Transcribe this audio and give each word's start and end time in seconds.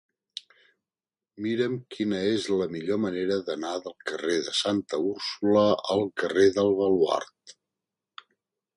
Mira'm 1.45 1.75
quina 1.95 2.21
és 2.31 2.47
la 2.63 2.69
millor 2.77 3.01
manera 3.05 3.39
d'anar 3.51 3.75
del 3.89 3.97
carrer 4.13 4.41
de 4.49 4.57
Santa 4.63 5.03
Úrsula 5.13 5.69
al 5.97 6.05
carrer 6.25 6.51
del 6.61 6.77
Baluard. 6.83 7.59